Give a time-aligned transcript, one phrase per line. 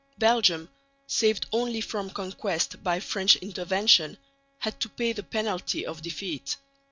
[0.17, 0.69] Belgium,
[1.05, 4.17] saved only from conquest by French intervention,
[4.57, 6.57] had to pay the penalty of defeat.